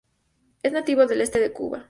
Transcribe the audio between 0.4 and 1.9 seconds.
Es nativo del este de Cuba.